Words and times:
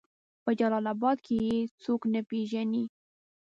په 0.43 0.51
جلال 0.59 0.85
آباد 0.93 1.17
کې 1.25 1.35
يې 1.45 1.57
څوک 1.83 2.01
نه 2.13 2.21
پېژني 2.29 2.85